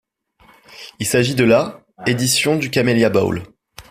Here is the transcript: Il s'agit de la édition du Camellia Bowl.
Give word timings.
Il 0.99 1.05
s'agit 1.05 1.35
de 1.35 1.43
la 1.43 1.85
édition 2.07 2.55
du 2.55 2.71
Camellia 2.71 3.11
Bowl. 3.11 3.43